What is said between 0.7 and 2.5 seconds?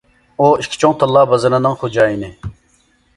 چوڭ تاللا بازىرىنىڭ خوجايىنى.